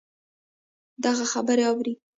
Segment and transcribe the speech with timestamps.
[1.03, 1.93] دغـه خبـرې اورې